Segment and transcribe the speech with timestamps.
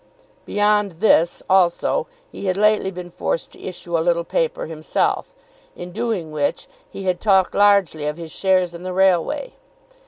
[0.47, 5.35] Beyond this, also, he had lately been forced to issue a little paper himself,
[5.75, 9.53] in doing which he had talked largely of his shares in the railway.